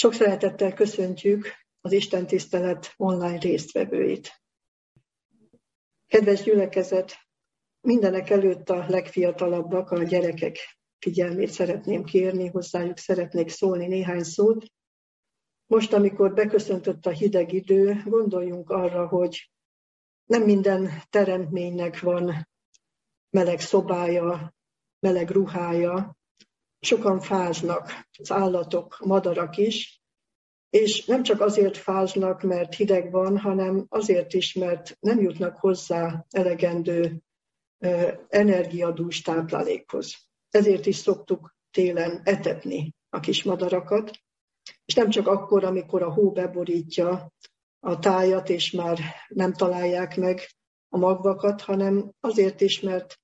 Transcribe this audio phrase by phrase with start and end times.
[0.00, 4.42] Sok szeretettel köszöntjük az Isten tisztelet online résztvevőit.
[6.06, 7.16] Kedves gyülekezet,
[7.80, 10.58] mindenek előtt a legfiatalabbak, a gyerekek
[10.98, 14.66] figyelmét szeretném kérni, hozzájuk szeretnék szólni néhány szót.
[15.66, 19.50] Most, amikor beköszöntött a hideg idő, gondoljunk arra, hogy
[20.24, 22.48] nem minden teremtménynek van
[23.30, 24.54] meleg szobája,
[24.98, 26.17] meleg ruhája,
[26.80, 30.02] sokan fáznak, az állatok, madarak is,
[30.70, 36.26] és nem csak azért fáznak, mert hideg van, hanem azért is, mert nem jutnak hozzá
[36.30, 37.22] elegendő
[38.28, 40.14] energiadús táplálékhoz.
[40.50, 44.10] Ezért is szoktuk télen etetni a kis madarakat,
[44.84, 47.32] és nem csak akkor, amikor a hó beborítja
[47.80, 48.98] a tájat, és már
[49.28, 50.40] nem találják meg
[50.88, 53.20] a magvakat, hanem azért is, mert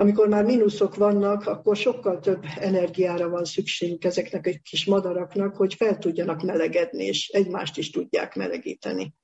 [0.00, 5.74] amikor már mínuszok vannak, akkor sokkal több energiára van szükségük ezeknek a kis madaraknak, hogy
[5.74, 9.14] fel tudjanak melegedni, és egymást is tudják melegíteni.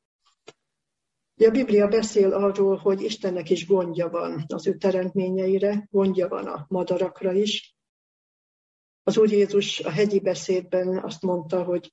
[1.37, 6.67] a Biblia beszél arról, hogy Istennek is gondja van az ő teremtményeire, gondja van a
[6.69, 7.77] madarakra is.
[9.03, 11.93] Az Úr Jézus a hegyi beszédben azt mondta, hogy,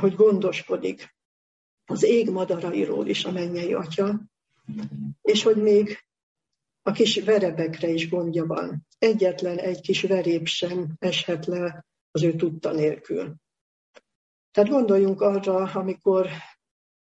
[0.00, 1.16] hogy gondoskodik
[1.84, 4.20] az ég madarairól is a mennyei atya,
[5.22, 6.08] és hogy még
[6.82, 8.86] a kis verebekre is gondja van.
[8.98, 13.34] Egyetlen egy kis verép sem eshet le az ő tudta nélkül.
[14.50, 16.28] Tehát gondoljunk arra, amikor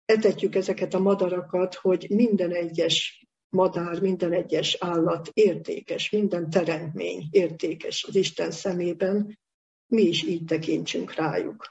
[0.05, 8.03] etetjük ezeket a madarakat, hogy minden egyes madár, minden egyes állat értékes, minden teremtmény értékes
[8.03, 9.39] az Isten szemében,
[9.88, 11.67] mi is így tekintsünk rájuk.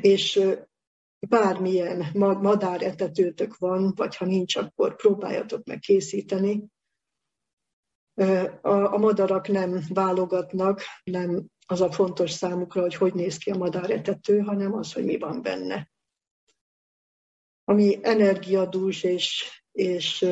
[0.00, 0.40] És
[1.28, 2.06] bármilyen
[2.40, 6.64] madáretetőtök van, vagy ha nincs, akkor próbáljatok meg készíteni.
[8.60, 14.38] A, madarak nem válogatnak, nem az a fontos számukra, hogy hogy néz ki a madáretető,
[14.38, 15.90] hanem az, hogy mi van benne.
[17.64, 20.26] Ami energiadús és, és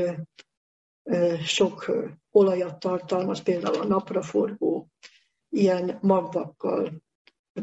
[1.44, 1.92] sok
[2.30, 4.88] olajat tartalmaz, például a napraforgó,
[5.48, 7.02] ilyen magvakkal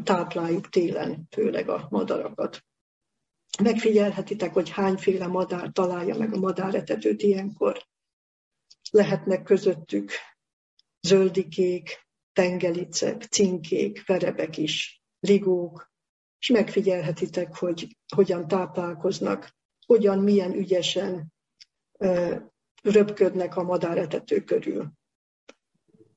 [0.04, 2.64] tápláljuk télen, főleg a madarakat.
[3.62, 7.86] Megfigyelhetitek, hogy hányféle madár találja meg a madáretetőt ilyenkor.
[8.90, 10.10] Lehetnek közöttük
[11.00, 15.90] zöldikék, tengelicek, cinkék, verebek is, rigók,
[16.38, 19.56] és megfigyelhetitek, hogy hogyan táplálkoznak,
[19.86, 21.32] hogyan, milyen ügyesen
[21.98, 22.36] ö,
[22.82, 24.92] röpködnek a madáretető körül.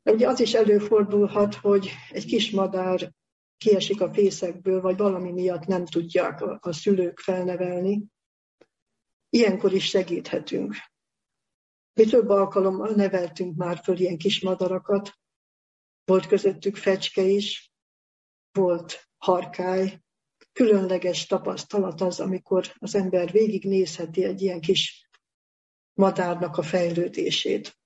[0.03, 3.11] De ugye az is előfordulhat, hogy egy kis madár
[3.59, 8.05] kiesik a fészekből, vagy valami miatt nem tudják a, a szülők felnevelni,
[9.29, 10.75] ilyenkor is segíthetünk.
[11.93, 15.13] Mi több alkalommal neveltünk már föl ilyen kis madarakat,
[16.05, 17.71] volt közöttük fecske is,
[18.51, 20.01] volt harkály,
[20.53, 25.09] különleges tapasztalat az, amikor az ember végignézheti egy ilyen kis
[25.93, 27.78] madárnak a fejlődését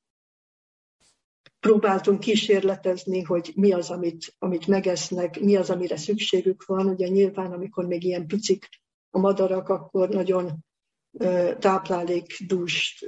[1.64, 6.88] próbáltunk kísérletezni, hogy mi az, amit, amit megesznek, mi az, amire szükségük van.
[6.88, 8.70] Ugye nyilván, amikor még ilyen picik
[9.10, 10.66] a madarak, akkor nagyon
[11.60, 13.06] táplálékdús,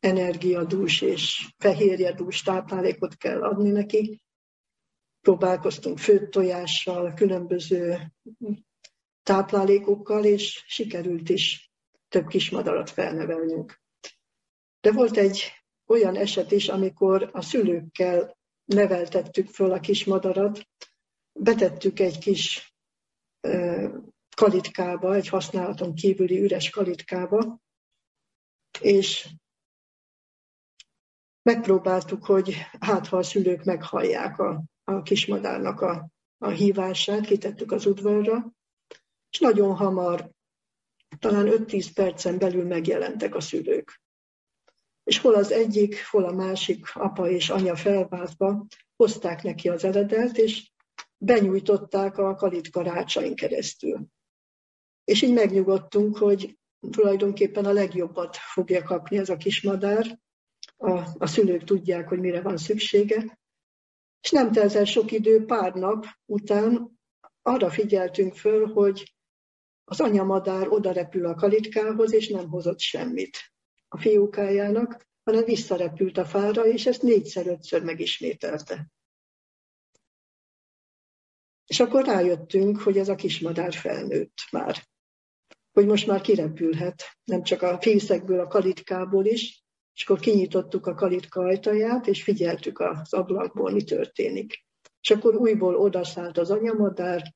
[0.00, 4.20] energiadús és fehérjedús táplálékot kell adni neki.
[5.20, 8.12] Próbálkoztunk főtt tojással, különböző
[9.22, 11.72] táplálékokkal, és sikerült is
[12.08, 13.82] több kismadarat felnevelnünk.
[14.80, 20.68] De volt egy olyan eset is, amikor a szülőkkel neveltettük föl a kis madarat,
[21.32, 22.74] betettük egy kis
[24.36, 27.58] kalitkába, egy használaton kívüli üres kalitkába,
[28.80, 29.28] és
[31.42, 36.08] megpróbáltuk, hogy hát ha a szülők meghallják a, a kismadárnak a,
[36.38, 38.52] a hívását, kitettük az udvarra,
[39.30, 40.30] és nagyon hamar,
[41.18, 44.02] talán 5-10 percen belül megjelentek a szülők
[45.04, 48.66] és hol az egyik, hol a másik apa és anya felváltva
[48.96, 50.70] hozták neki az eredet, és
[51.18, 54.06] benyújtották a kalitka rácsain keresztül.
[55.04, 56.58] És így megnyugodtunk, hogy
[56.90, 60.18] tulajdonképpen a legjobbat fogja kapni ez a kismadár,
[60.76, 63.38] a, a szülők tudják, hogy mire van szüksége,
[64.20, 66.98] és nem telt el sok idő, pár nap után
[67.42, 69.14] arra figyeltünk föl, hogy
[69.84, 73.53] az anyamadár oda repül a kalitkához, és nem hozott semmit
[73.94, 78.92] a fiókájának, hanem visszarepült a fára, és ezt négyszer-ötször megismételte.
[81.66, 84.76] És akkor rájöttünk, hogy ez a kismadár felnőtt már.
[85.72, 89.64] Hogy most már kirepülhet, nem csak a fészekből, a kalitkából is,
[89.94, 94.64] és akkor kinyitottuk a kalitka ajtaját, és figyeltük az ablakból, mi történik.
[95.00, 97.34] És akkor újból odaszállt az anyamadár,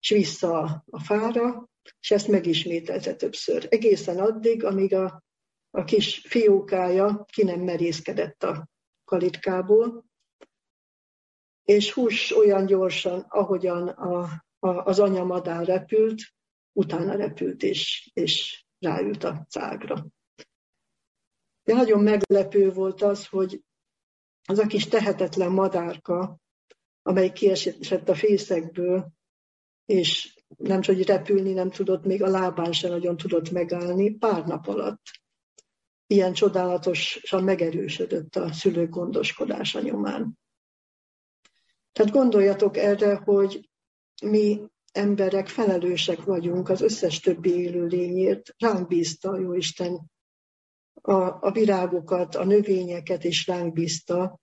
[0.00, 1.68] és vissza a fára,
[2.00, 3.66] és ezt megismételte többször.
[3.70, 5.24] Egészen addig, amíg a,
[5.74, 8.68] a kis fiókája ki nem merészkedett a
[9.04, 10.04] kalitkából,
[11.64, 14.22] és hús olyan gyorsan, ahogyan a,
[14.58, 16.22] a, az anyamadár repült,
[16.72, 20.06] utána repült, és, és ráült a cágra.
[21.62, 23.62] De nagyon meglepő volt az, hogy
[24.48, 26.38] az a kis tehetetlen madárka,
[27.02, 29.12] amely kiesett a fészekből,
[29.84, 34.44] és nem csak hogy repülni nem tudott, még a lábán sem nagyon tudott megállni, pár
[34.46, 35.22] nap alatt
[36.14, 40.38] ilyen csodálatosan megerősödött a szülők gondoskodása nyomán.
[41.92, 43.70] Tehát gondoljatok erre, hogy
[44.22, 44.60] mi
[44.92, 48.54] emberek felelősek vagyunk az összes többi élőlényért.
[48.58, 50.10] Ránk bízta a Jóisten
[50.94, 54.40] a, a virágokat, a növényeket is ránk bízta,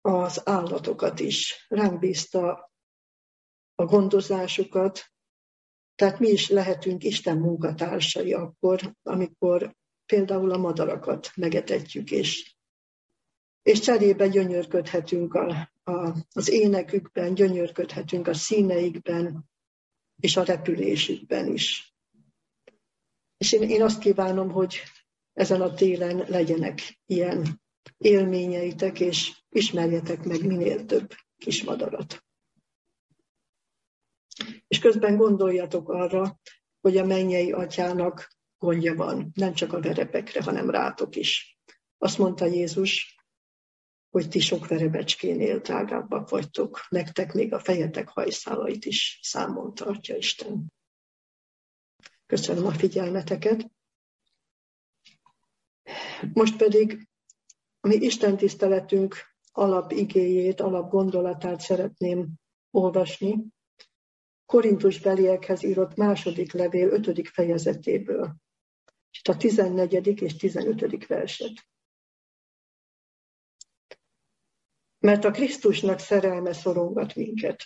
[0.00, 1.66] az állatokat is.
[1.68, 2.70] Ránk bízta
[3.74, 5.00] a gondozásukat,
[5.94, 9.74] tehát mi is lehetünk Isten munkatársai akkor, amikor
[10.10, 12.54] például a madarakat megetetjük, és,
[13.62, 19.50] és cserébe gyönyörködhetünk a, a, az énekükben, gyönyörködhetünk a színeikben,
[20.20, 21.94] és a repülésükben is.
[23.36, 24.82] És én, én azt kívánom, hogy
[25.32, 27.60] ezen a télen legyenek ilyen
[27.98, 32.24] élményeitek, és ismerjetek meg minél több kismadarat.
[34.68, 36.40] És közben gondoljatok arra,
[36.80, 41.58] hogy a mennyei atyának gondja van, nem csak a verepekre, hanem rátok is.
[41.98, 43.18] Azt mondta Jézus,
[44.10, 50.72] hogy ti sok verebecskénél drágábbak vagytok, nektek még a fejetek hajszálait is számon tartja Isten.
[52.26, 53.70] Köszönöm a figyelmeteket.
[56.32, 57.08] Most pedig
[57.80, 59.16] mi Isten tiszteletünk
[59.52, 62.28] alapigéjét, alapgondolatát szeretném
[62.70, 63.36] olvasni.
[64.46, 68.36] Korintus beliekhez írott második levél ötödik fejezetéből.
[69.10, 70.22] És a 14.
[70.22, 71.06] és 15.
[71.06, 71.68] verset.
[74.98, 77.64] Mert a Krisztusnak szerelme szorongat minket.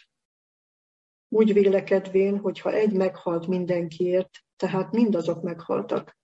[1.29, 6.19] Úgy vélekedvén, hogy ha egy meghalt mindenkiért, tehát mindazok meghaltak,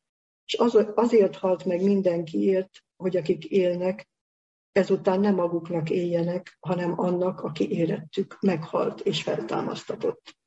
[0.44, 4.08] és az, azért halt meg mindenkiért, hogy akik élnek,
[4.72, 10.39] ezután nem maguknak éljenek, hanem annak, aki érettük meghalt és feltámasztatott.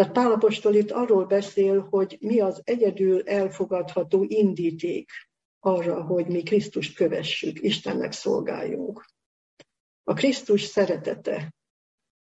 [0.00, 5.10] Tehát Pálapostól itt arról beszél, hogy mi az egyedül elfogadható indíték
[5.58, 9.04] arra, hogy mi Krisztust kövessük, Istennek szolgáljunk.
[10.04, 11.54] A Krisztus szeretete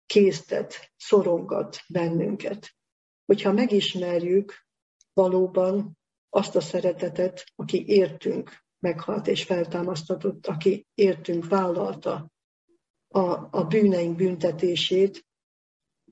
[0.07, 2.75] késztet, szorongat bennünket.
[3.25, 4.67] Hogyha megismerjük
[5.13, 5.99] valóban
[6.31, 12.31] azt a szeretetet, aki értünk meghalt és feltámasztatott, aki értünk vállalta
[13.09, 15.24] a, a bűneink büntetését,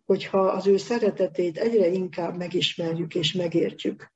[0.04, 4.12] hogyha az ő szeretetét egyre inkább megismerjük és megértjük,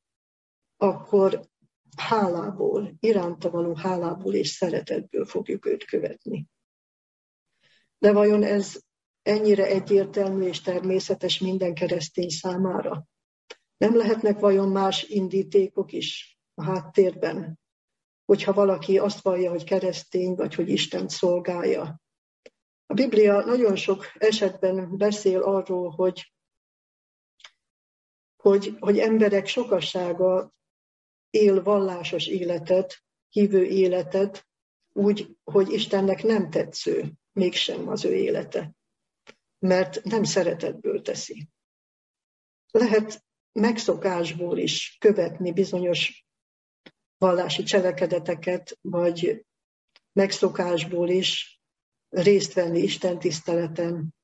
[0.77, 1.49] akkor
[1.97, 6.47] hálából, iránta való hálából és szeretetből fogjuk őt követni.
[7.99, 8.81] De vajon ez
[9.23, 13.07] ennyire egyértelmű és természetes minden keresztény számára?
[13.77, 17.59] Nem lehetnek vajon más indítékok is a háttérben,
[18.25, 22.01] hogyha valaki azt vallja, hogy keresztény, vagy hogy Isten szolgálja.
[22.87, 26.33] A Biblia nagyon sok esetben beszél arról, hogy,
[28.37, 30.55] hogy, hogy emberek sokassága
[31.31, 34.47] él vallásos életet, hívő életet,
[34.93, 38.77] úgy, hogy Istennek nem tetsző mégsem az ő élete,
[39.59, 41.49] mert nem szeretetből teszi.
[42.71, 46.27] Lehet megszokásból is követni bizonyos
[47.19, 49.47] vallási cselekedeteket, vagy
[50.13, 51.56] megszokásból is
[52.09, 54.15] részt venni Isten tiszteleten.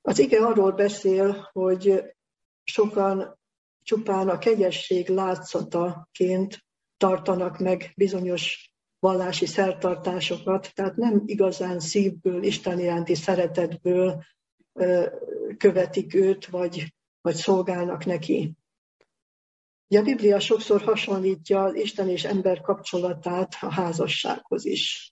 [0.00, 2.02] Az ige arról beszél, hogy
[2.64, 3.38] sokan
[3.82, 6.64] csupán a kegyesség látszataként
[6.96, 14.24] tartanak meg bizonyos vallási szertartásokat, tehát nem igazán szívből, Isten iránti szeretetből
[15.56, 18.54] követik őt, vagy, vagy szolgálnak neki.
[19.88, 25.09] Ugye a Biblia sokszor hasonlítja az Isten és ember kapcsolatát a házassághoz is.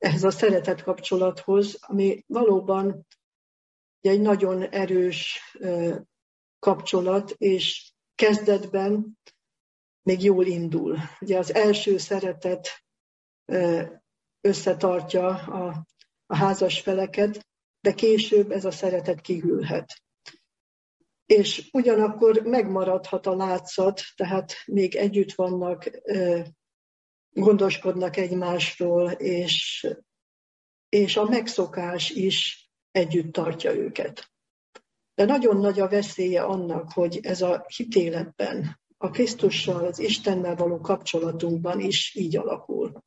[0.00, 3.06] Ehhez a szeretet kapcsolathoz, ami valóban
[4.00, 5.40] egy nagyon erős
[6.58, 9.18] kapcsolat, és kezdetben
[10.02, 10.98] még jól indul.
[11.20, 12.68] Ugye az első szeretet
[14.40, 15.86] összetartja a,
[16.26, 17.46] a házas feleket,
[17.80, 20.02] de később ez a szeretet kihűlhet
[21.30, 25.90] és ugyanakkor megmaradhat a látszat, tehát még együtt vannak,
[27.32, 29.86] gondoskodnak egymásról, és
[30.90, 34.30] és a megszokás is együtt tartja őket.
[35.14, 40.80] De nagyon nagy a veszélye annak, hogy ez a hitéletben, a Krisztussal, az Istennel való
[40.80, 43.04] kapcsolatunkban is így alakul.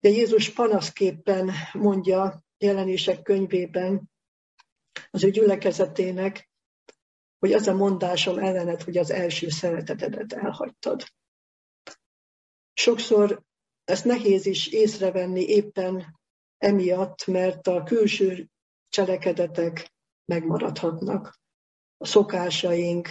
[0.00, 4.10] De Jézus panaszképpen mondja jelenések könyvében
[5.10, 6.50] az ő gyülekezetének,
[7.38, 11.04] hogy az a mondásom ellened, hogy az első szeretetedet elhagytad.
[12.78, 13.42] Sokszor
[13.84, 16.18] ezt nehéz is észrevenni éppen
[16.58, 18.48] emiatt, mert a külső
[18.88, 19.92] cselekedetek
[20.24, 21.40] megmaradhatnak.
[21.96, 23.08] A szokásaink,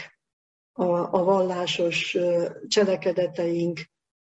[0.71, 2.17] a, a vallásos
[2.67, 3.79] cselekedeteink,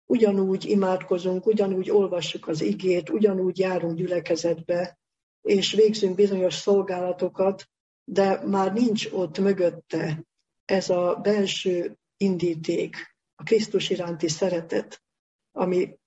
[0.05, 4.99] ugyanúgy imádkozunk, ugyanúgy olvassuk az igét, ugyanúgy járunk gyülekezetbe,
[5.41, 7.69] és végzünk bizonyos szolgálatokat,
[8.03, 10.23] de már nincs ott mögötte
[10.65, 15.01] ez a belső indíték, a Krisztus iránti szeretet,
[15.51, 15.99] ami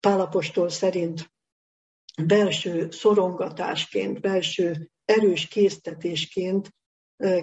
[0.00, 1.32] Pálapostól szerint
[2.22, 6.74] belső szorongatásként, belső erős késztetésként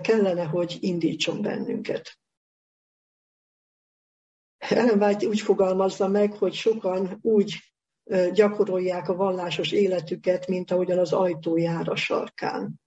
[0.01, 2.19] kellene, hogy indítson bennünket.
[4.57, 7.55] Ellen White úgy fogalmazza meg, hogy sokan úgy
[8.33, 12.81] gyakorolják a vallásos életüket, mint ahogyan az ajtó jár a sarkán.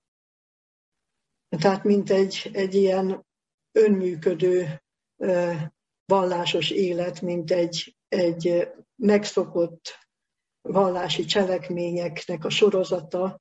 [1.48, 3.26] Tehát mint egy, egy ilyen
[3.72, 4.82] önműködő
[6.04, 9.98] vallásos élet, mint egy, egy megszokott
[10.60, 13.40] vallási cselekményeknek a sorozata,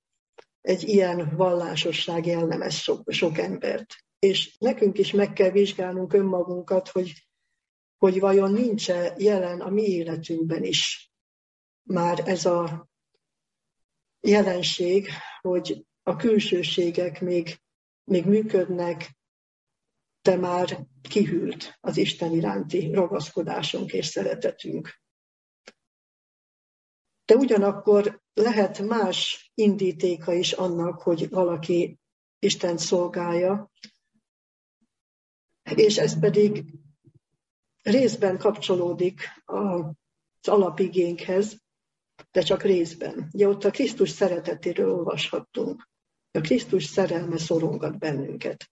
[0.61, 3.95] egy ilyen vallásosság jellemez sok, sok embert.
[4.19, 7.27] És nekünk is meg kell vizsgálnunk önmagunkat, hogy,
[7.97, 11.11] hogy vajon nincs-e jelen a mi életünkben is
[11.83, 12.89] már ez a
[14.19, 15.07] jelenség,
[15.41, 17.59] hogy a külsőségek még,
[18.03, 19.17] még működnek,
[20.21, 25.01] de már kihűlt az Isten iránti ragaszkodásunk és szeretetünk.
[27.25, 31.99] De ugyanakkor lehet más indítéka is annak, hogy valaki
[32.39, 33.71] Isten szolgálja,
[35.75, 36.65] és ez pedig
[37.81, 41.61] részben kapcsolódik az alapigénkhez,
[42.31, 43.29] de csak részben.
[43.33, 45.89] Ugye ott a Krisztus szeretetéről olvashattunk.
[46.31, 48.71] A Krisztus szerelme szorongat bennünket.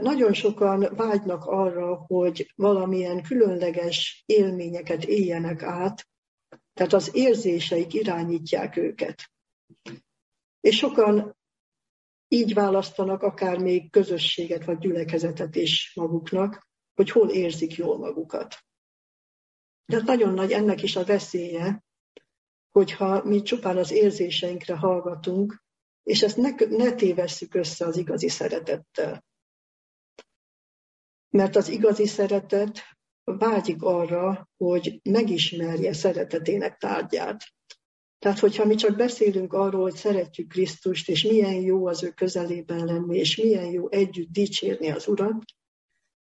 [0.00, 6.08] Nagyon sokan vágynak arra, hogy valamilyen különleges élményeket éljenek át,
[6.72, 9.30] tehát az érzéseik irányítják őket.
[10.60, 11.36] És sokan
[12.28, 18.56] így választanak akár még közösséget vagy gyülekezetet is maguknak, hogy hol érzik jól magukat.
[19.84, 21.84] De nagyon nagy ennek is a veszélye,
[22.70, 25.62] hogyha mi csupán az érzéseinkre hallgatunk,
[26.02, 29.26] és ezt ne, ne tévesszük össze az igazi szeretettel.
[31.30, 32.82] Mert az igazi szeretet
[33.24, 37.44] vágyik arra, hogy megismerje szeretetének tárgyát.
[38.18, 42.84] Tehát, hogyha mi csak beszélünk arról, hogy szeretjük Krisztust, és milyen jó az ő közelében
[42.84, 45.44] lenni, és milyen jó együtt dicsérni az Urat,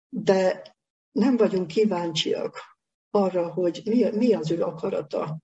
[0.10, 0.76] de
[1.12, 2.60] nem vagyunk kíváncsiak
[3.10, 5.40] arra, hogy mi, mi az ő akarata,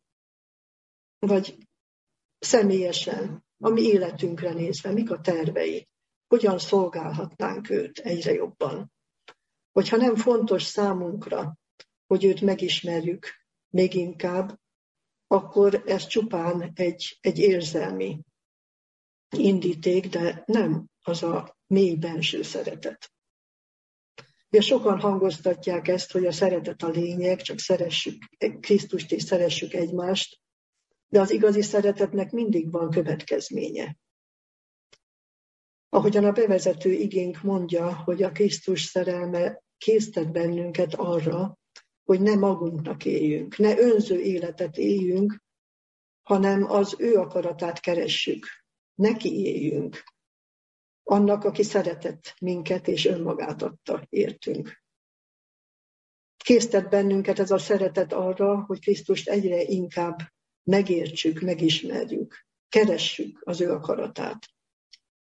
[1.19, 1.57] vagy
[2.39, 5.87] személyesen, a mi életünkre nézve, mik a tervei,
[6.27, 8.92] hogyan szolgálhatnánk őt egyre jobban
[9.73, 11.57] hogyha nem fontos számunkra,
[12.07, 13.27] hogy őt megismerjük
[13.69, 14.59] még inkább,
[15.27, 18.19] akkor ez csupán egy, egy érzelmi
[19.37, 23.11] indíték, de nem az a mély benső szeretet.
[24.49, 28.23] Ugye sokan hangoztatják ezt, hogy a szeretet a lényeg, csak szeressük
[28.59, 30.41] Krisztust és szeressük egymást,
[31.07, 33.97] de az igazi szeretetnek mindig van következménye.
[35.93, 41.57] Ahogyan a bevezető igénk mondja, hogy a Krisztus szerelme késztet bennünket arra,
[42.03, 45.43] hogy ne magunknak éljünk, ne önző életet éljünk,
[46.21, 48.45] hanem az ő akaratát keressük,
[48.95, 50.03] neki éljünk,
[51.03, 54.83] annak, aki szeretett minket és önmagát adta, értünk.
[56.37, 60.19] Késztet bennünket ez a szeretet arra, hogy Krisztust egyre inkább
[60.63, 64.53] megértsük, megismerjük, keressük az ő akaratát.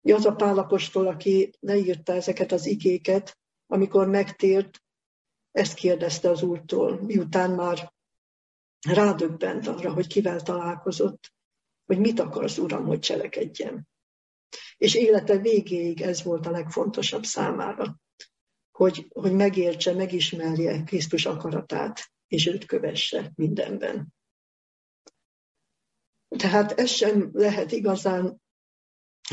[0.01, 4.81] Az a pálapostól, aki leírta ezeket az igéket, amikor megtért,
[5.51, 7.93] ezt kérdezte az úrtól, miután már
[8.87, 11.33] rádöbbent arra, hogy kivel találkozott,
[11.85, 13.87] hogy mit akarsz, Uram, hogy cselekedjem.
[14.77, 17.99] És élete végéig ez volt a legfontosabb számára,
[18.71, 24.13] hogy, hogy megértse, megismerje Krisztus akaratát, és őt kövesse mindenben.
[26.27, 28.40] Tehát ez sem lehet igazán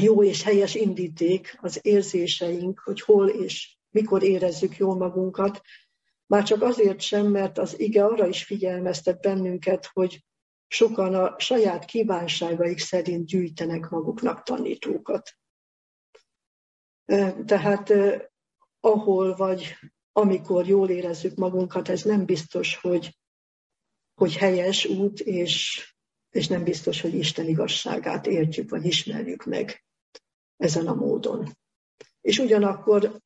[0.01, 5.61] jó és helyes indíték az érzéseink, hogy hol és mikor érezzük jól magunkat,
[6.27, 10.25] már csak azért sem, mert az ige arra is figyelmeztet bennünket, hogy
[10.67, 15.31] sokan a saját kívánságaik szerint gyűjtenek maguknak tanítókat.
[17.45, 17.93] Tehát
[18.81, 19.77] ahol vagy
[20.13, 23.19] amikor jól érezzük magunkat, ez nem biztos, hogy,
[24.15, 25.87] hogy helyes út, és,
[26.31, 29.88] és nem biztos, hogy Isten igazságát értjük, vagy ismerjük meg
[30.59, 31.57] ezen a módon.
[32.21, 33.21] És ugyanakkor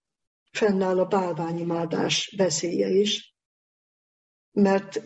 [0.50, 3.34] fennáll a bálványimádás veszélye is,
[4.52, 5.02] mert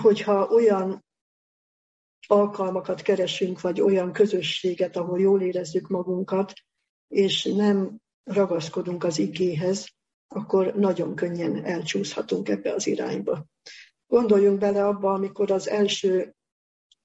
[0.00, 1.04] hogyha olyan
[2.26, 6.52] alkalmakat keresünk, vagy olyan közösséget, ahol jól érezzük magunkat,
[7.08, 9.88] és nem ragaszkodunk az igéhez,
[10.28, 13.46] akkor nagyon könnyen elcsúszhatunk ebbe az irányba.
[14.06, 16.34] Gondoljunk bele abba, amikor az első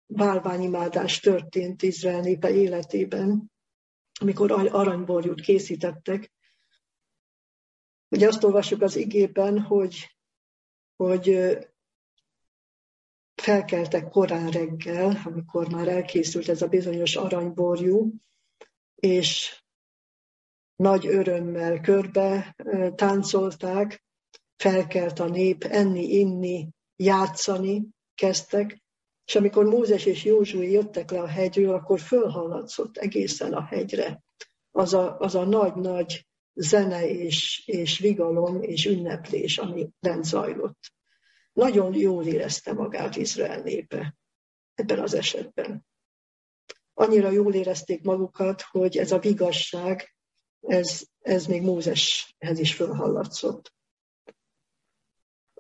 [0.06, 3.52] bálványimádás történt Izrael népe életében,
[4.20, 6.32] amikor aranyborjút készítettek.
[8.10, 10.18] Ugye azt olvassuk az igében, hogy,
[10.96, 11.58] hogy
[13.36, 18.14] felkeltek korán reggel, amikor már elkészült ez a bizonyos aranyborjú,
[18.96, 19.62] és
[20.76, 22.56] nagy örömmel körbe
[22.96, 24.04] táncolták,
[24.56, 28.84] felkelt a nép, enni, inni, játszani kezdtek,
[29.30, 34.24] és amikor Mózes és Józsué jöttek le a hegyről, akkor fölhallatszott egészen a hegyre
[34.72, 40.94] az a, az a nagy-nagy zene és, és vigalom és ünneplés, ami lent zajlott.
[41.54, 44.18] Nagyon jól érezte magát Izrael népe
[44.74, 45.86] ebben az esetben.
[46.94, 50.16] Annyira jól érezték magukat, hogy ez a vigasság,
[50.60, 53.74] ez, ez még Mózeshez is fölhallatszott.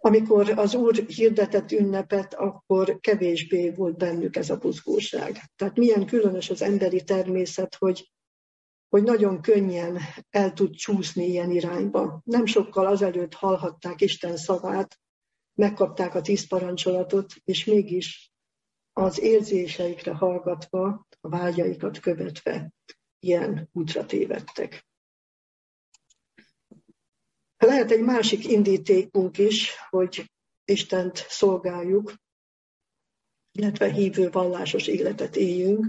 [0.10, 5.42] Amikor az Úr hirdetett ünnepet, akkor kevésbé volt bennük ez a buzgóság.
[5.56, 8.12] Tehát milyen különös az emberi természet, hogy,
[8.89, 10.00] hogy nagyon könnyen
[10.30, 12.22] el tud csúszni ilyen irányba.
[12.25, 15.00] Nem sokkal azelőtt hallhatták Isten szavát,
[15.54, 18.32] megkapták a tíz parancsolatot, és mégis
[18.94, 22.72] az érzéseikre hallgatva, a vágyaikat követve
[23.20, 24.88] ilyen útra tévedtek.
[27.65, 30.32] Lehet egy másik indítékunk is, hogy
[30.65, 32.13] Istent szolgáljuk,
[33.52, 35.86] illetve hívő vallásos életet éljünk,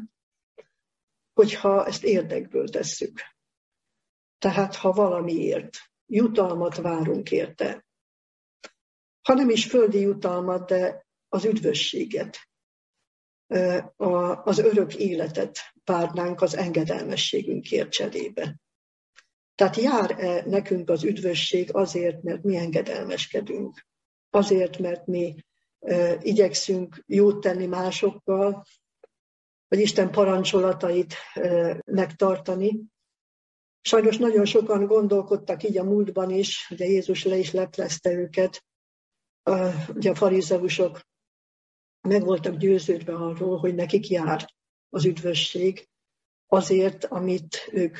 [1.33, 3.21] hogyha ezt érdekből tesszük.
[4.39, 7.87] Tehát ha valamiért jutalmat várunk érte,
[9.23, 12.49] ha nem is földi jutalmat, de az üdvösséget,
[14.45, 18.61] az örök életet várnánk az engedelmességünkért cserébe.
[19.61, 23.87] Tehát jár-e nekünk az üdvösség azért, mert mi engedelmeskedünk?
[24.31, 25.35] Azért, mert mi
[26.21, 28.65] igyekszünk jót tenni másokkal,
[29.69, 31.15] vagy Isten parancsolatait
[31.85, 32.81] megtartani.
[33.81, 38.65] Sajnos nagyon sokan gondolkodtak így a múltban is, ugye Jézus le is leplezte őket,
[39.89, 41.01] ugye a farizeusok
[42.09, 44.55] meg voltak győződve arról, hogy nekik jár
[44.89, 45.89] az üdvösség,
[46.47, 47.97] azért, amit ők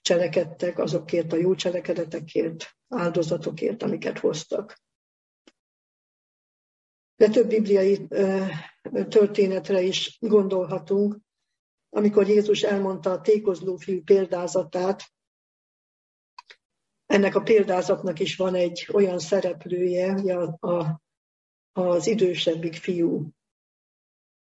[0.00, 4.82] cselekedtek, azokért a jó cselekedetekért, áldozatokért, amiket hoztak.
[7.16, 8.08] De több bibliai
[9.08, 11.18] történetre is gondolhatunk,
[11.88, 15.02] amikor Jézus elmondta a tékozló fiú példázatát,
[17.06, 20.12] ennek a példázatnak is van egy olyan szereplője,
[20.60, 21.00] a,
[21.72, 23.28] az idősebbik fiú,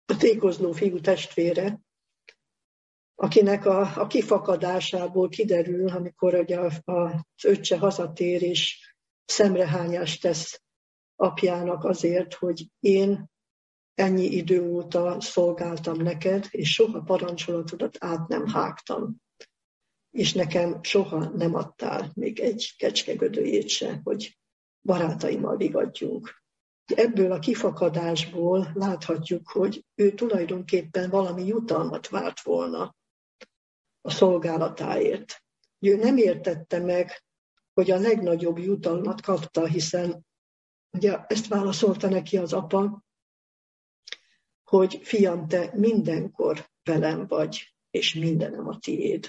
[0.05, 1.79] a tékozló fiú testvére,
[3.15, 6.81] akinek a, a kifakadásából kiderül, amikor ugye az
[7.43, 8.93] öccse hazatér és
[9.25, 10.61] szemrehányást tesz
[11.15, 13.31] apjának azért, hogy én
[13.93, 19.15] ennyi idő óta szolgáltam neked, és soha parancsolatodat át nem hágtam.
[20.11, 24.37] És nekem soha nem adtál még egy kecskegödőjét se, hogy
[24.81, 26.41] barátaimmal vigadjunk.
[26.85, 32.95] Ebből a kifakadásból láthatjuk, hogy ő tulajdonképpen valami jutalmat várt volna
[34.05, 35.43] a szolgálatáért.
[35.79, 37.23] Ő nem értette meg,
[37.73, 40.25] hogy a legnagyobb jutalmat kapta, hiszen
[40.91, 43.03] ugye ezt válaszolta neki az apa,
[44.63, 49.27] hogy fiam, te mindenkor velem vagy, és mindenem a tiéd.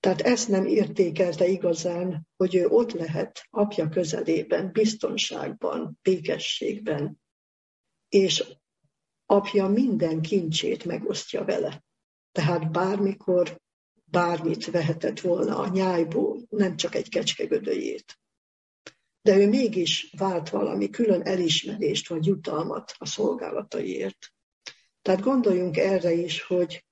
[0.00, 7.20] Tehát ezt nem értékelte igazán, hogy ő ott lehet apja közelében, biztonságban, békességben,
[8.08, 8.56] és
[9.26, 11.84] apja minden kincsét megosztja vele.
[12.32, 13.60] Tehát bármikor
[14.04, 18.18] bármit vehetett volna a nyájból, nem csak egy kecskegödöjét.
[19.22, 24.32] De ő mégis vált valami külön elismerést vagy jutalmat a szolgálataiért.
[25.02, 26.84] Tehát gondoljunk erre is, hogy,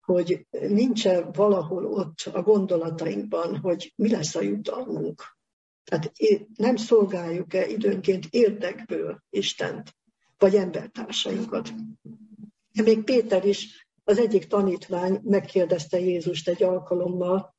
[0.00, 5.36] hogy nincs valahol ott a gondolatainkban, hogy mi lesz a jutalmunk.
[5.84, 6.12] Tehát
[6.56, 9.96] nem szolgáljuk-e időnként érdekből Istent,
[10.38, 11.72] vagy embertársainkat.
[12.72, 17.54] Még Péter is, az egyik tanítvány megkérdezte Jézust egy alkalommal,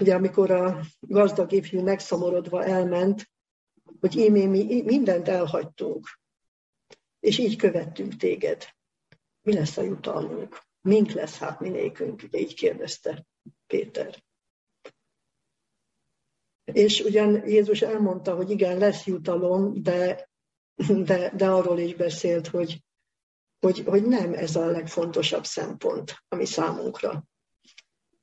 [0.00, 3.30] ugye amikor a gazdag ifjú megszomorodva elment,
[4.00, 6.18] hogy ímé mi mindent elhagytunk,
[7.20, 8.64] és így követtünk téged.
[9.42, 10.58] Mi lesz a jutalmunk?
[10.80, 12.22] Mink lesz hát mi nékünk?
[12.22, 13.26] Ugye így kérdezte
[13.66, 14.22] Péter.
[16.64, 20.30] És ugyan Jézus elmondta, hogy igen, lesz jutalom, de,
[21.04, 22.82] de, de arról is beszélt, hogy,
[23.60, 27.24] hogy, hogy nem ez a legfontosabb szempont, ami számunkra.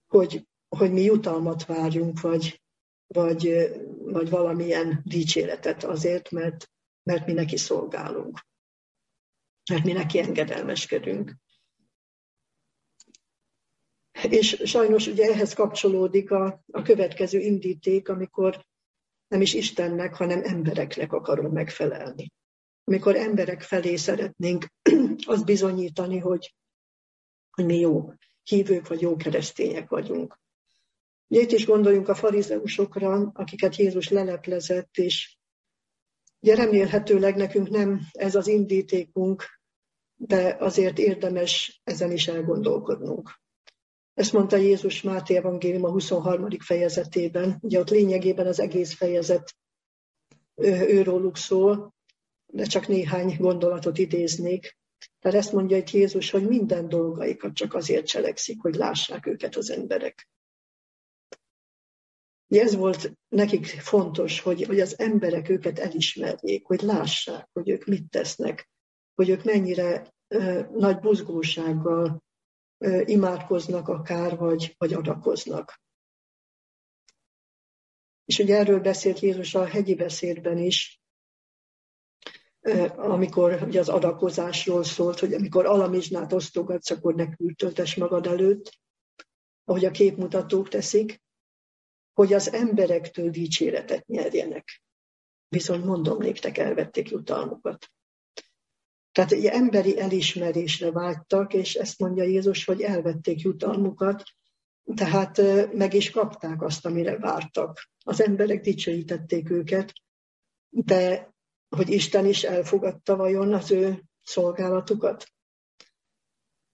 [0.07, 2.61] Hogy, hogy mi jutalmat várjunk, vagy,
[3.07, 6.71] vagy, vagy valamilyen dicséretet azért, mert,
[7.03, 8.45] mert mi neki szolgálunk.
[9.69, 11.35] Mert mi neki engedelmeskedünk.
[14.29, 18.65] És sajnos ugye ehhez kapcsolódik a, a következő indíték, amikor
[19.27, 22.31] nem is Istennek, hanem embereknek akarom megfelelni.
[22.83, 24.65] Amikor emberek felé szeretnénk
[25.27, 26.55] azt bizonyítani, hogy,
[27.51, 28.13] hogy mi jó
[28.43, 30.39] hívők vagy jó keresztények vagyunk.
[31.27, 35.37] Ugye itt is gondoljunk a farizeusokra, akiket Jézus leleplezett, és
[36.39, 39.43] ugye remélhetőleg nekünk nem ez az indítékunk,
[40.15, 43.41] de azért érdemes ezen is elgondolkodnunk.
[44.13, 46.47] Ezt mondta Jézus Máté Evangélium a 23.
[46.59, 47.57] fejezetében.
[47.61, 49.55] Ugye ott lényegében az egész fejezet
[50.55, 51.95] őróluk szól,
[52.45, 54.77] de csak néhány gondolatot idéznék.
[55.19, 59.69] Tehát ezt mondja itt Jézus, hogy minden dolgaikat csak azért cselekszik, hogy lássák őket az
[59.69, 60.29] emberek.
[62.47, 68.09] Ez volt nekik fontos, hogy, hogy az emberek őket elismerjék, hogy lássák, hogy ők mit
[68.09, 68.69] tesznek,
[69.15, 72.25] hogy ők mennyire ö, nagy buzgósággal
[73.05, 75.81] imádkoznak akár, vagy, vagy adakoznak.
[78.25, 80.96] És ugye erről beszélt Jézus a hegyi beszédben is,
[82.95, 88.79] amikor ugye az adakozásról szólt, hogy amikor alamizsnát osztogatsz, akkor ne kültöltes magad előtt,
[89.63, 91.21] ahogy a képmutatók teszik,
[92.13, 94.81] hogy az emberektől dicséretet nyerjenek.
[95.49, 97.91] Viszont mondom néktek, elvették jutalmukat.
[99.11, 104.23] Tehát ugye emberi elismerésre vágytak, és ezt mondja Jézus, hogy elvették jutalmukat,
[104.95, 105.41] tehát
[105.73, 107.89] meg is kapták azt, amire vártak.
[108.03, 109.93] Az emberek dicsőítették őket,
[110.69, 111.35] de
[111.69, 115.31] hogy Isten is elfogadta vajon az ő szolgálatukat?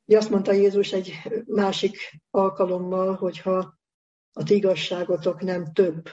[0.06, 1.14] Ugye azt mondta Jézus egy
[1.46, 1.98] másik
[2.30, 3.80] alkalommal, hogyha
[4.34, 6.12] a ti igazságotok nem több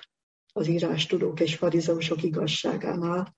[0.53, 3.37] az írástudók és farizeusok igazságánál,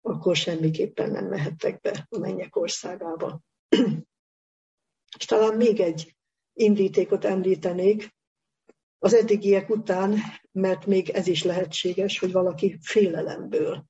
[0.00, 3.40] akkor semmiképpen nem mehettek be a mennyek országába.
[5.18, 6.16] És talán még egy
[6.52, 8.14] indítékot említenék,
[8.98, 10.18] az eddigiek után,
[10.52, 13.84] mert még ez is lehetséges, hogy valaki félelemből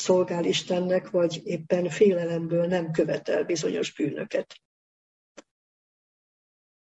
[0.00, 4.60] szolgál Istennek, vagy éppen félelemből nem követel bizonyos bűnöket.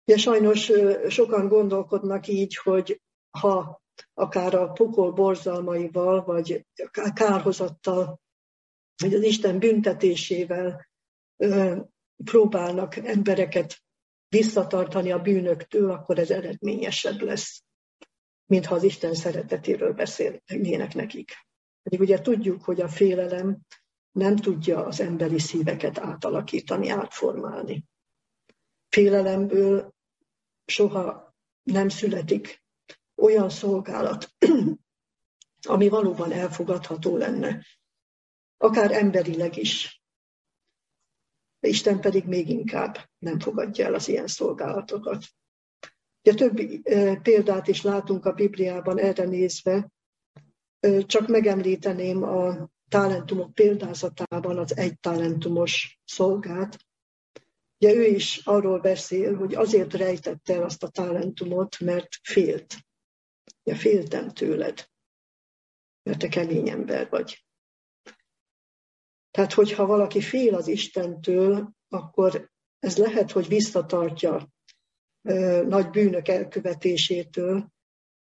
[0.04, 0.72] De sajnos
[1.10, 3.82] sokan gondolkodnak így, hogy ha
[4.14, 6.66] akár a pokol borzalmaival, vagy
[7.14, 8.20] kárhozattal
[9.04, 10.88] hogy az Isten büntetésével
[12.24, 13.82] próbálnak embereket
[14.30, 17.64] visszatartani a bűnöktől, akkor ez eredményesebb lesz,
[18.46, 21.47] mintha az Isten szeretetéről beszélnének nekik.
[21.88, 23.58] Pedig ugye tudjuk, hogy a félelem
[24.12, 27.86] nem tudja az emberi szíveket átalakítani, átformálni.
[28.90, 29.94] Félelemből
[30.66, 32.64] soha nem születik
[33.16, 34.34] olyan szolgálat,
[35.68, 37.66] ami valóban elfogadható lenne
[38.58, 40.02] akár emberileg is.
[41.60, 45.26] Isten pedig még inkább nem fogadja el az ilyen szolgálatokat.
[46.24, 46.82] Ugye több
[47.22, 49.92] példát is látunk a Bibliában erre nézve,
[51.06, 56.86] csak megemlíteném a talentumok példázatában az egy talentumos szolgát.
[57.80, 62.76] Ugye ő is arról beszél, hogy azért rejtette el azt a talentumot, mert félt.
[63.64, 64.90] Ugye féltem tőled,
[66.04, 67.46] mert te kemény ember vagy.
[69.32, 74.48] Tehát, hogyha valaki fél az Istentől, akkor ez lehet, hogy visszatartja
[75.66, 77.72] nagy bűnök elkövetésétől,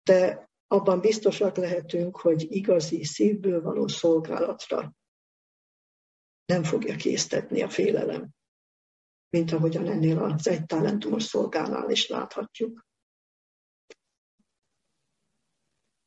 [0.04, 4.94] de abban biztosak lehetünk, hogy igazi szívből való szolgálatra
[6.46, 8.30] nem fogja késztetni a félelem,
[9.30, 12.88] mint ahogyan ennél az egy talentumos szolgálnál is láthatjuk.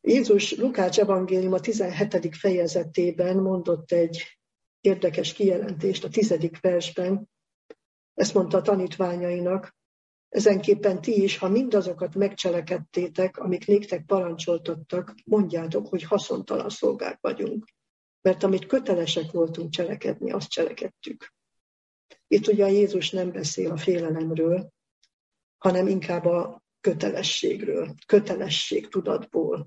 [0.00, 2.36] Jézus Lukács evangélium a 17.
[2.36, 4.38] fejezetében mondott egy
[4.80, 7.28] érdekes kijelentést a tizedik versben.
[8.14, 9.76] Ezt mondta a tanítványainak,
[10.32, 17.64] ezenképpen ti is, ha mindazokat megcselekedtétek, amik néktek parancsoltattak, mondjátok, hogy haszontalan szolgák vagyunk.
[18.20, 21.34] Mert amit kötelesek voltunk cselekedni, azt cselekedtük.
[22.26, 24.70] Itt ugye Jézus nem beszél a félelemről,
[25.58, 29.66] hanem inkább a kötelességről, kötelesség tudatból.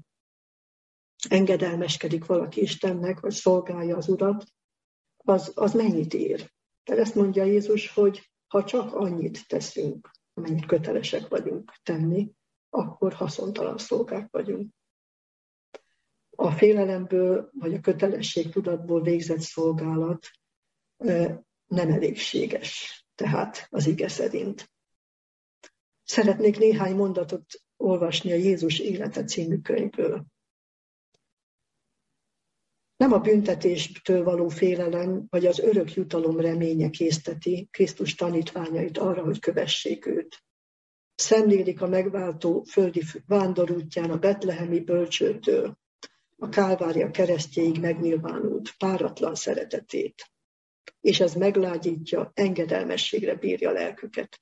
[1.29, 4.43] Engedelmeskedik valaki Istennek, vagy szolgálja az Urat,
[5.17, 6.51] az, az mennyit ér?
[6.83, 12.31] Tehát ezt mondja Jézus, hogy ha csak annyit teszünk, amennyit kötelesek vagyunk tenni,
[12.69, 14.73] akkor haszontalan szolgák vagyunk.
[16.29, 20.27] A félelemből vagy a kötelesség tudatból végzett szolgálat
[21.65, 24.71] nem elégséges, tehát az ige szerint.
[26.03, 27.45] Szeretnék néhány mondatot
[27.77, 30.25] olvasni a Jézus élete című könyvből.
[32.97, 39.39] Nem a büntetéstől való félelem, vagy az örök jutalom reménye készteti Krisztus tanítványait arra, hogy
[39.39, 40.43] kövessék őt.
[41.15, 45.77] Szemlélik a megváltó földi vándorútján a betlehemi bölcsőtől,
[46.37, 50.31] a Kálvária keresztjéig megnyilvánult páratlan szeretetét.
[51.01, 54.39] És ez meglágyítja, engedelmességre bírja lelküket.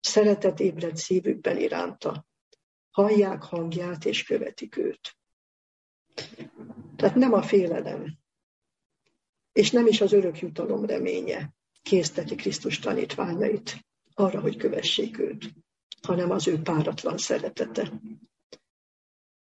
[0.00, 2.26] Szeretet ébred szívükben iránta.
[2.90, 5.19] Hallják hangját és követik őt.
[6.96, 8.18] Tehát nem a félelem,
[9.52, 15.52] és nem is az örök jutalom reménye készteti Krisztus tanítványait arra, hogy kövessék őt,
[16.02, 18.00] hanem az ő páratlan szeretete.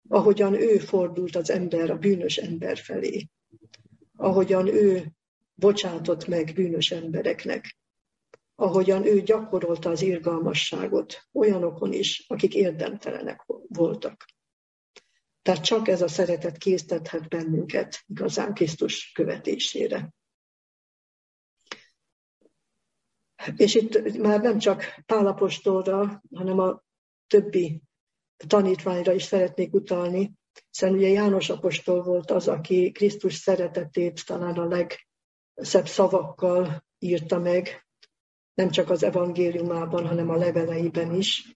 [0.09, 3.27] Ahogyan ő fordult az ember a bűnös ember felé,
[4.15, 5.11] ahogyan ő
[5.53, 7.77] bocsátott meg bűnös embereknek,
[8.55, 14.25] ahogyan ő gyakorolta az irgalmasságot olyanokon is, akik érdemtelenek voltak.
[15.41, 20.13] Tehát csak ez a szeretet késztethet bennünket igazán Krisztus követésére.
[23.55, 26.83] És itt már nem csak Pálapostolra, hanem a
[27.27, 27.81] többi
[28.47, 30.33] tanítványra is szeretnék utalni,
[30.71, 37.85] hiszen ugye János apostol volt az, aki Krisztus szeretetét talán a legszebb szavakkal írta meg,
[38.53, 41.55] nem csak az evangéliumában, hanem a leveleiben is.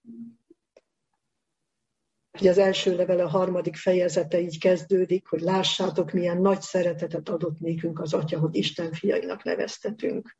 [2.40, 7.58] Ugye az első levele, a harmadik fejezete így kezdődik, hogy lássátok, milyen nagy szeretetet adott
[7.58, 10.36] nékünk az Atya, hogy Isten fiainak neveztetünk.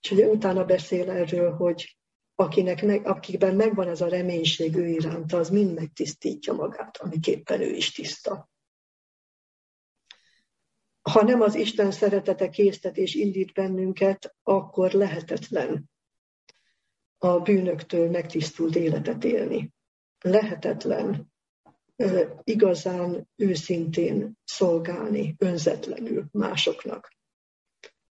[0.00, 1.96] És ugye utána beszél erről, hogy
[2.34, 7.70] akinek meg, akikben megvan ez a reménység ő iránta, az mind megtisztítja magát, amiképpen ő
[7.70, 8.50] is tiszta.
[11.02, 15.90] Ha nem az Isten szeretete késztet és indít bennünket, akkor lehetetlen
[17.18, 19.72] a bűnöktől megtisztult életet élni
[20.20, 21.32] lehetetlen
[22.44, 27.16] igazán őszintén szolgálni önzetlenül másoknak.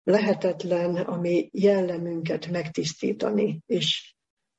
[0.04, 4.16] Lehetetlen a mi jellemünket megtisztítani, és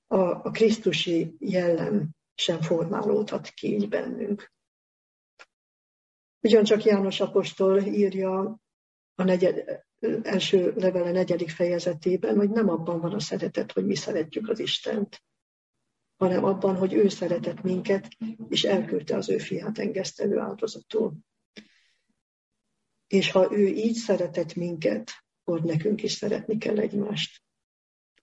[0.06, 4.52] a, a Krisztusi jellem sem formálódhat ki így bennünk.
[6.40, 8.60] Ugyancsak János apostol írja
[9.14, 9.84] a negyed,
[10.22, 15.22] első levele negyedik fejezetében, hogy nem abban van a szeretet, hogy mi szeretjük az Istent,
[16.16, 18.08] hanem abban, hogy ő szeretett minket,
[18.48, 21.14] és elküldte az ő fiát engesztelő áldozatul.
[23.06, 25.10] És ha ő így szeretett minket,
[25.44, 27.42] akkor nekünk is szeretni kell egymást.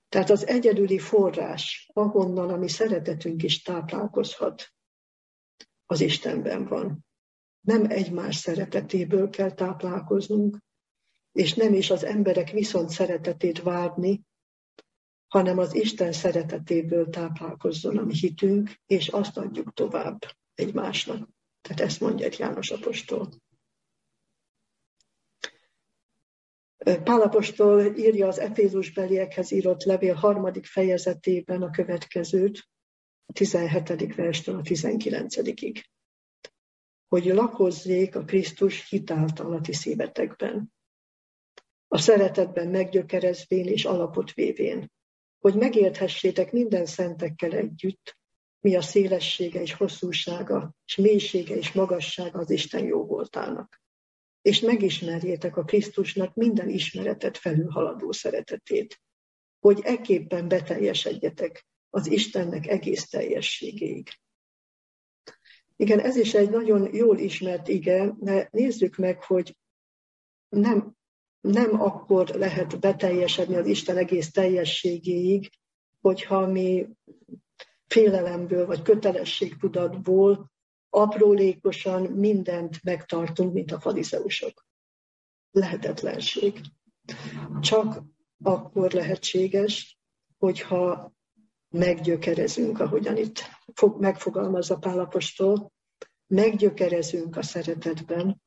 [0.10, 4.74] Tehát az egyedüli forrás, ahonnan a mi szeretetünk is táplálkozhat,
[5.86, 7.06] az Istenben van.
[7.62, 10.58] Nem egymás szeretetéből kell táplálkoznunk,
[11.32, 14.22] és nem is az emberek viszont szeretetét várni,
[15.34, 20.20] hanem az Isten szeretetéből táplálkozzon a mi hitünk, és azt adjuk tovább
[20.54, 21.30] egymásnak.
[21.62, 23.30] Tehát ezt mondja egy János apostol.
[27.04, 32.70] Pálapostól írja az Efézus beliekhez írott levél harmadik fejezetében a következőt,
[33.26, 34.16] a 17.
[34.16, 35.84] verstől a 19-ig.
[37.08, 40.74] Hogy lakozzék a Krisztus hitáltal a szívetekben.
[41.88, 44.92] A szeretetben meggyökerezvén és alapot vévén,
[45.44, 48.18] hogy megérthessétek minden szentekkel együtt,
[48.60, 53.82] mi a szélessége és hosszúsága, és mélysége és magassága az Isten jó voltának.
[54.42, 59.02] És megismerjétek a Krisztusnak minden ismeretet felülhaladó szeretetét,
[59.60, 64.10] hogy ekképpen beteljesedjetek az Istennek egész teljességéig.
[65.76, 69.58] Igen, ez is egy nagyon jól ismert ige, de nézzük meg, hogy
[70.50, 70.96] nem
[71.44, 75.50] nem akkor lehet beteljesedni az Isten egész teljességéig,
[76.02, 76.88] hogyha mi
[77.88, 80.52] félelemből vagy kötelességtudatból
[80.90, 84.66] aprólékosan mindent megtartunk, mint a farizeusok.
[85.52, 86.62] Lehetetlenség.
[87.62, 88.04] Csak
[88.44, 90.00] akkor lehetséges,
[90.38, 91.14] hogyha
[91.70, 93.44] meggyökerezünk, ahogyan itt
[93.98, 95.72] megfogalmazza Pálapostól,
[96.28, 98.42] meggyökerezünk a szeretetben,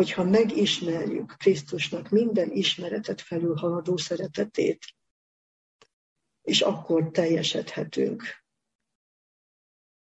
[0.00, 4.84] hogyha megismerjük Krisztusnak minden ismeretet felülhaladó szeretetét,
[6.42, 8.22] és akkor teljesedhetünk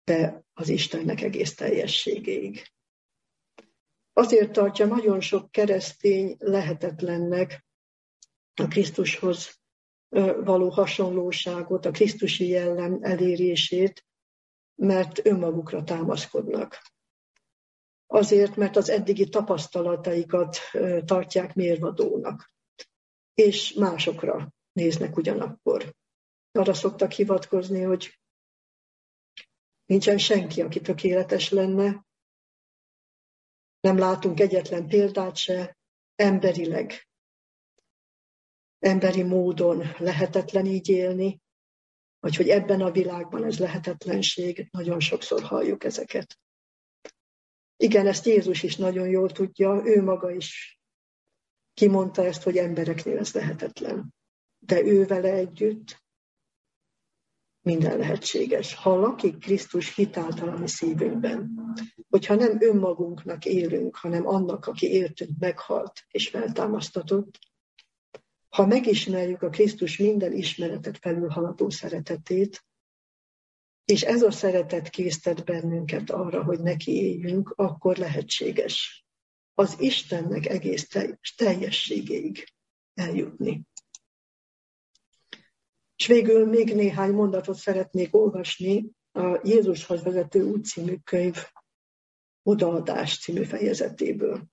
[0.04, 2.72] be az Istennek egész teljességéig.
[4.14, 7.66] Azért tartja nagyon sok keresztény lehetetlennek
[8.54, 9.60] a Krisztushoz
[10.44, 14.06] való hasonlóságot, a Krisztusi jellem elérését,
[14.76, 16.96] mert önmagukra támaszkodnak.
[18.08, 20.58] Azért, mert az eddigi tapasztalataikat
[21.06, 22.52] tartják mérvadónak,
[23.34, 25.96] és másokra néznek ugyanakkor.
[26.52, 28.20] Arra szoktak hivatkozni, hogy
[29.86, 32.06] nincsen senki, aki tökéletes lenne,
[33.80, 35.78] nem látunk egyetlen példát se,
[36.16, 37.08] emberileg,
[38.80, 41.42] emberi módon lehetetlen így élni,
[42.20, 46.40] vagy hogy ebben a világban ez lehetetlenség, nagyon sokszor halljuk ezeket.
[47.78, 50.80] Igen, ezt Jézus is nagyon jól tudja, ő maga is
[51.74, 54.14] kimondta ezt, hogy embereknél ez lehetetlen.
[54.60, 56.06] De ő vele együtt
[57.62, 58.74] minden lehetséges.
[58.74, 61.52] Ha lakik Krisztus hitáltal a mi szívünkben,
[62.10, 67.40] hogyha nem önmagunknak élünk, hanem annak, aki értünk, meghalt és feltámasztatott,
[68.50, 72.66] ha megismerjük a Krisztus minden ismeretet felülhaladó szeretetét,
[73.92, 79.06] és ez a szeretet késztet bennünket arra, hogy neki éljünk, akkor lehetséges
[79.54, 80.88] az Istennek egész
[81.36, 82.54] teljességéig
[82.94, 83.62] eljutni.
[85.96, 91.38] És végül még néhány mondatot szeretnék olvasni a Jézushoz vezető út című könyv
[92.44, 94.48] odaadás című fejezetéből.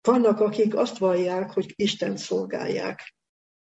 [0.00, 3.13] Vannak, akik azt vallják, hogy Isten szolgálják,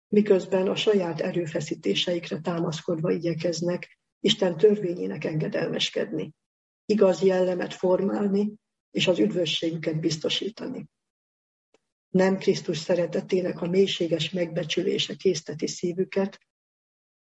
[0.09, 6.31] miközben a saját erőfeszítéseikre támaszkodva igyekeznek Isten törvényének engedelmeskedni,
[6.85, 8.53] igaz jellemet formálni
[8.91, 10.87] és az üdvösségüket biztosítani.
[12.09, 16.39] Nem Krisztus szeretetének a mélységes megbecsülése készteti szívüket,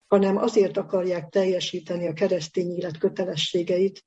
[0.07, 4.05] hanem azért akarják teljesíteni a keresztény élet kötelességeit,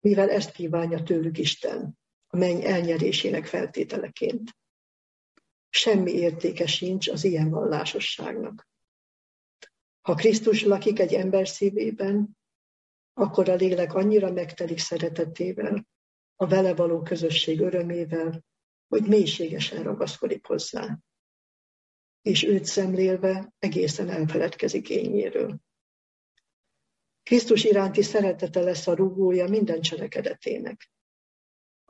[0.00, 4.50] mivel ezt kívánja tőlük Isten, a menny elnyerésének feltételeként.
[5.70, 8.68] Semmi értéke sincs az ilyen vallásosságnak.
[10.00, 12.38] Ha Krisztus lakik egy ember szívében,
[13.12, 15.86] akkor a lélek annyira megtelik szeretetével,
[16.36, 18.44] a vele való közösség örömével,
[18.88, 20.98] hogy mélységesen ragaszkodik hozzá.
[22.22, 25.58] És őt szemlélve egészen elfeledkezik ényéről.
[27.22, 30.90] Krisztus iránti szeretete lesz a rúgója minden cselekedetének.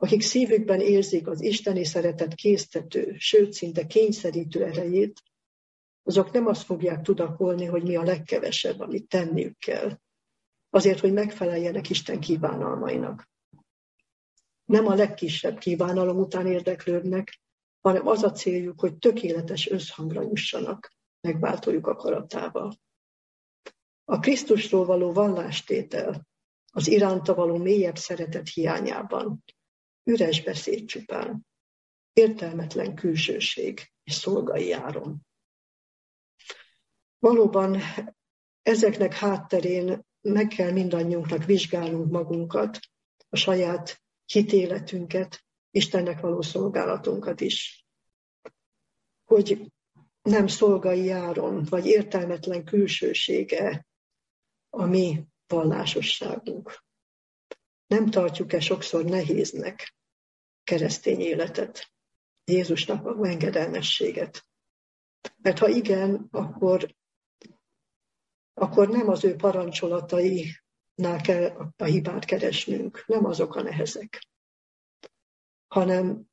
[0.01, 5.21] Akik szívükben érzik az isteni szeretet késztető, sőt szinte kényszerítő erejét,
[6.03, 9.99] azok nem azt fogják tudakolni, hogy mi a legkevesebb, amit tenniük kell,
[10.69, 13.29] azért, hogy megfeleljenek Isten kívánalmainak
[14.65, 17.39] nem a legkisebb kívánalom után érdeklődnek,
[17.81, 22.75] hanem az a céljuk, hogy tökéletes összhangra jussanak megváltójuk akaratával.
[24.05, 26.27] A Krisztusról való vallástétel
[26.73, 29.43] az iránta való mélyebb szeretet hiányában
[30.03, 31.45] üres beszéd csupán,
[32.13, 35.25] értelmetlen külsőség és szolgai áron.
[37.19, 37.81] Valóban
[38.61, 42.79] ezeknek hátterén meg kell mindannyiunknak vizsgálnunk magunkat,
[43.29, 47.85] a saját hitéletünket, Istennek való szolgálatunkat is.
[49.25, 49.71] Hogy
[50.21, 53.87] nem szolgai járon, vagy értelmetlen külsősége
[54.69, 56.83] a mi vallásosságunk.
[57.91, 59.95] Nem tartjuk-e sokszor nehéznek
[60.63, 61.91] keresztény életet,
[62.43, 64.45] Jézusnak a engedelmességet?
[65.37, 66.95] Mert ha igen, akkor,
[68.53, 70.55] akkor nem az ő parancsolatai
[70.95, 74.27] nál kell a hibát keresnünk, nem azok a nehezek,
[75.67, 76.25] hanem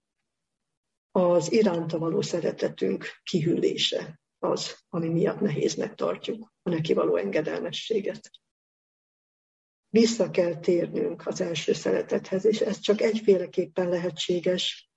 [1.10, 8.30] az iránta való szeretetünk kihűlése az, ami miatt nehéznek tartjuk a neki való engedelmességet.
[9.90, 14.90] Vissza kell térnünk az első szeretethez, és ez csak egyféleképpen lehetséges,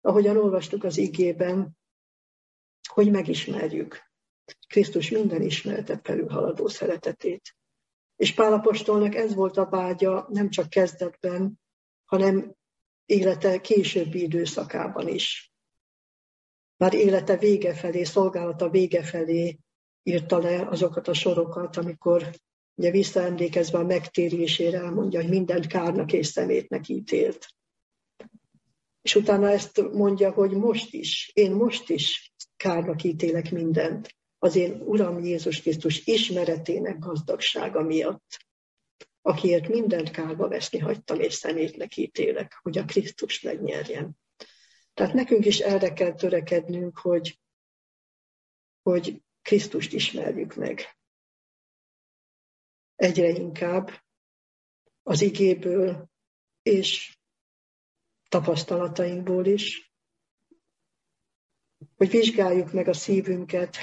[0.00, 1.76] ahogyan olvastuk az igében,
[2.88, 4.06] hogy megismerjük
[4.66, 7.56] Krisztus minden ismeretet felülhaladó szeretetét.
[8.16, 11.60] És Pálapostolnak ez volt a vágya nem csak kezdetben,
[12.04, 12.54] hanem
[13.04, 15.52] élete későbbi időszakában is.
[16.76, 19.58] Már élete vége felé, szolgálata vége felé
[20.02, 22.30] írta le azokat a sorokat, amikor
[22.76, 27.46] ugye visszaemlékezve a megtérésére elmondja, hogy mindent kárnak és szemétnek ítélt.
[29.02, 34.80] És utána ezt mondja, hogy most is, én most is kárnak ítélek mindent az én
[34.80, 38.44] Uram Jézus Krisztus ismeretének gazdagsága miatt,
[39.22, 44.18] akiért mindent kálba veszni hagytam, és szemétnek ítélek, hogy a Krisztus megnyerjen.
[44.94, 47.40] Tehát nekünk is erre kell törekednünk, hogy,
[48.82, 50.95] hogy Krisztust ismerjük meg.
[52.96, 53.90] Egyre inkább
[55.02, 56.08] az igéből
[56.62, 57.18] és
[58.28, 59.92] tapasztalatainkból is,
[61.96, 63.76] hogy vizsgáljuk meg a szívünket,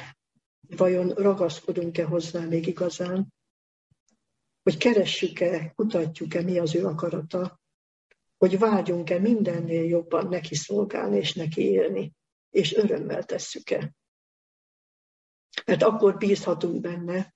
[0.68, 3.34] vajon ragaszkodunk-e hozzá még igazán,
[4.64, 7.61] hogy keressük-e, kutatjuk-e, mi az ő akarata,
[8.38, 12.14] hogy vágyunk-e mindennél jobban neki szolgálni és neki élni,
[12.49, 13.95] és örömmel tesszük-e.
[15.66, 17.36] Mert akkor bízhatunk benne,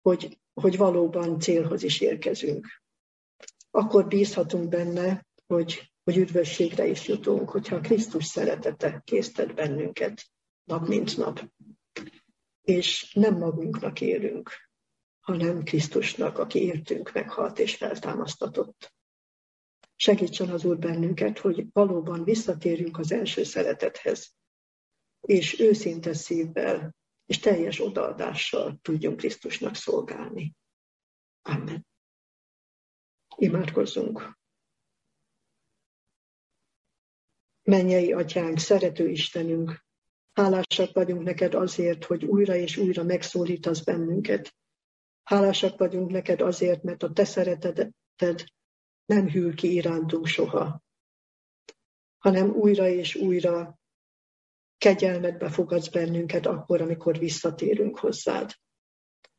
[0.00, 2.66] hogy, hogy valóban célhoz is érkezünk.
[3.70, 10.24] Akkor bízhatunk benne, hogy, hogy üdvösségre is jutunk, hogyha Krisztus szeretete késztet bennünket
[10.64, 11.50] nap mint nap.
[12.62, 14.50] És nem magunknak élünk,
[15.20, 18.92] hanem Krisztusnak, aki értünk, meghalt és feltámasztatott.
[19.96, 24.34] Segítsen az Úr bennünket, hogy valóban visszatérjünk az első szeretethez,
[25.20, 26.96] és őszinte szívvel
[27.28, 30.54] és teljes odaadással tudjunk Krisztusnak szolgálni.
[31.42, 31.86] Amen.
[33.36, 34.38] Imádkozzunk.
[37.62, 39.84] Mennyei atyánk, szerető Istenünk,
[40.32, 44.54] hálásak vagyunk neked azért, hogy újra és újra megszólítasz bennünket.
[45.22, 48.44] Hálásak vagyunk neked azért, mert a te szereteted
[49.04, 50.82] nem hűl ki irántunk soha,
[52.18, 53.77] hanem újra és újra
[54.78, 58.52] kegyelmetbe fogadsz bennünket akkor, amikor visszatérünk hozzád.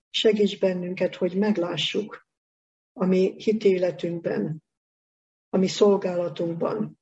[0.10, 2.28] Segíts bennünket, hogy meglássuk
[2.94, 4.64] a mi hitéletünkben,
[5.50, 7.00] a mi szolgálatunkban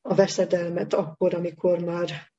[0.00, 2.32] a veszedelmet akkor, amikor már,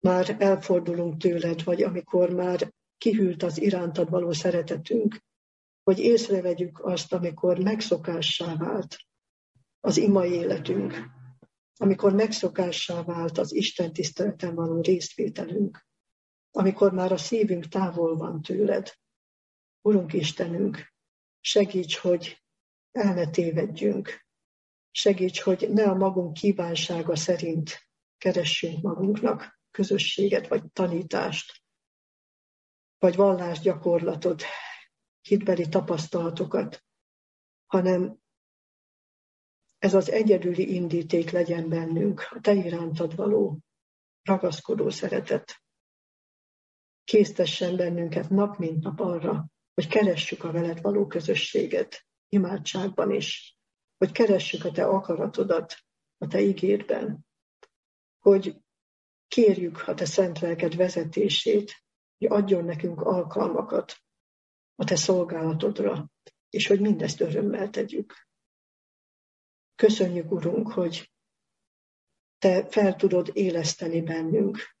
[0.00, 5.18] már elfordulunk tőled, vagy amikor már kihűlt az irántad való szeretetünk,
[5.82, 8.96] hogy észrevegyük azt, amikor megszokássá vált
[9.80, 10.94] az ima életünk,
[11.80, 15.86] amikor megszokássá vált az Isten tiszteleten való részvételünk,
[16.50, 18.92] amikor már a szívünk távol van tőled.
[19.82, 20.94] Urunk Istenünk,
[21.40, 22.42] segíts, hogy
[22.90, 24.26] el ne tévedjünk.
[24.90, 31.62] Segíts, hogy ne a magunk kívánsága szerint keressünk magunknak közösséget, vagy tanítást,
[32.98, 34.42] vagy vallásgyakorlatot,
[35.20, 36.84] hitbeli tapasztalatokat,
[37.66, 38.19] hanem
[39.80, 43.58] ez az egyedüli indíték legyen bennünk, a te irántad való
[44.22, 45.62] ragaszkodó szeretet.
[47.04, 53.56] Késztessen bennünket nap mint nap arra, hogy keressük a veled való közösséget, imádságban is,
[53.96, 55.74] hogy keressük a te akaratodat
[56.18, 57.26] a te ígédben,
[58.18, 58.56] hogy
[59.28, 61.84] kérjük a te szent lelked vezetését,
[62.18, 63.96] hogy adjon nekünk alkalmakat
[64.74, 66.10] a te szolgálatodra,
[66.50, 68.28] és hogy mindezt örömmel tegyük.
[69.80, 71.12] Köszönjük, Urunk, hogy
[72.38, 74.76] te fel tudod éleszteni bennünk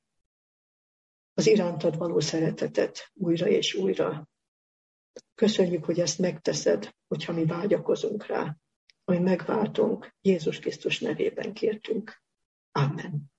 [1.34, 4.28] az irántad való szeretetet újra és újra.
[5.34, 8.56] Köszönjük, hogy ezt megteszed, hogyha mi vágyakozunk rá,
[9.04, 12.22] hogy megváltunk, Jézus Krisztus nevében kértünk.
[12.72, 13.32] Amen.